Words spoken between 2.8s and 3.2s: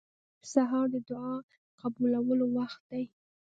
دی.